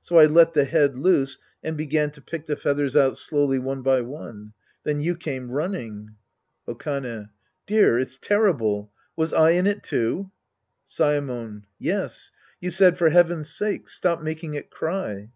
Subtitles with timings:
[0.00, 3.82] So I let the head loose and began to pick the feathers out slowly one
[3.82, 4.54] by one.
[4.84, 6.14] Then you came running.
[6.66, 7.28] Okane.
[7.66, 8.90] Dear, it's terrible.
[9.16, 10.30] Was I in it, too?
[10.88, 11.64] Saemon.
[11.78, 12.30] Yes.
[12.58, 15.28] You said," For heaven's sake, stop making it cry."